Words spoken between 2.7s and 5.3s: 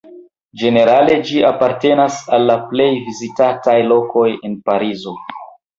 plej vizitataj lokoj en Parizo.